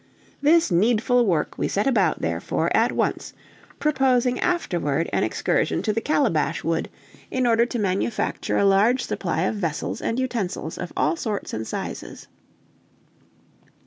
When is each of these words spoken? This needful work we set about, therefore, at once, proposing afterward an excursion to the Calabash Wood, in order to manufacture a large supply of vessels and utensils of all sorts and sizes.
This 0.41 0.71
needful 0.71 1.27
work 1.27 1.59
we 1.59 1.67
set 1.67 1.85
about, 1.85 2.21
therefore, 2.23 2.75
at 2.75 2.91
once, 2.91 3.33
proposing 3.77 4.39
afterward 4.39 5.07
an 5.13 5.23
excursion 5.23 5.83
to 5.83 5.93
the 5.93 6.01
Calabash 6.01 6.63
Wood, 6.63 6.89
in 7.29 7.45
order 7.45 7.67
to 7.67 7.77
manufacture 7.77 8.57
a 8.57 8.65
large 8.65 9.05
supply 9.05 9.43
of 9.43 9.57
vessels 9.57 10.01
and 10.01 10.19
utensils 10.19 10.79
of 10.79 10.91
all 10.97 11.15
sorts 11.15 11.53
and 11.53 11.67
sizes. 11.67 12.27